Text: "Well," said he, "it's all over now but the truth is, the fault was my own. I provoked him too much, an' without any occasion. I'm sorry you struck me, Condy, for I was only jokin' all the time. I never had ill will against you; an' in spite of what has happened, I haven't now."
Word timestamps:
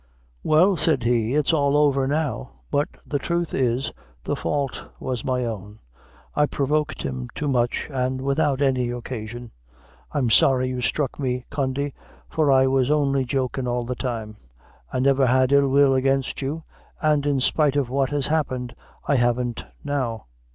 "Well," 0.41 0.75
said 0.77 1.03
he, 1.03 1.35
"it's 1.35 1.53
all 1.53 1.77
over 1.77 2.07
now 2.07 2.53
but 2.71 2.87
the 3.05 3.19
truth 3.19 3.53
is, 3.53 3.91
the 4.23 4.35
fault 4.35 4.85
was 4.99 5.23
my 5.23 5.45
own. 5.45 5.77
I 6.35 6.47
provoked 6.47 7.03
him 7.03 7.29
too 7.35 7.47
much, 7.47 7.87
an' 7.93 8.23
without 8.23 8.63
any 8.63 8.89
occasion. 8.89 9.51
I'm 10.11 10.31
sorry 10.31 10.69
you 10.69 10.81
struck 10.81 11.19
me, 11.19 11.45
Condy, 11.51 11.93
for 12.27 12.51
I 12.51 12.65
was 12.65 12.89
only 12.89 13.25
jokin' 13.25 13.67
all 13.67 13.85
the 13.85 13.93
time. 13.93 14.37
I 14.91 14.97
never 14.97 15.27
had 15.27 15.51
ill 15.51 15.69
will 15.69 15.93
against 15.93 16.41
you; 16.41 16.63
an' 16.99 17.23
in 17.25 17.39
spite 17.39 17.75
of 17.75 17.91
what 17.91 18.09
has 18.09 18.25
happened, 18.25 18.73
I 19.07 19.17
haven't 19.17 19.63
now." 19.83 20.25